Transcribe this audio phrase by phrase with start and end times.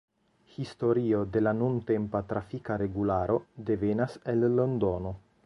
[0.53, 3.39] Historio de la nuntempa trafika regularo
[3.71, 5.15] devenas el Londono.